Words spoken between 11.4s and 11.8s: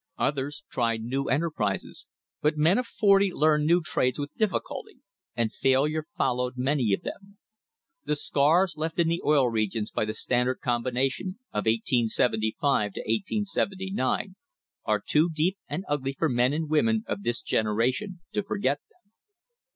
of 1